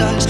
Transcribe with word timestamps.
us, 0.00 0.26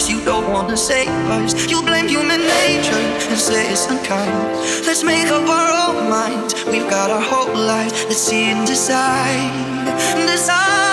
what 0.00 0.08
is 0.08 0.24
beyond 0.24 0.70
us? 0.70 0.70
The 0.70 0.76
sea 0.76 1.06
and 3.28 3.38
say 3.38 3.70
it's 3.70 3.86
unkind 3.86 4.32
Let's 4.86 5.04
make 5.04 5.26
up 5.26 5.48
our 5.48 5.94
own 5.94 6.08
minds 6.08 6.54
We've 6.64 6.88
got 6.88 7.10
our 7.10 7.20
whole 7.20 7.54
life 7.54 7.92
Let's 8.04 8.18
see 8.18 8.50
and 8.50 8.66
decide. 8.66 9.84
decide. 10.26 10.89